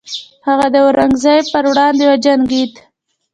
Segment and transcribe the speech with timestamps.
[0.47, 2.73] هغه د اورنګزیب پر وړاندې وجنګید.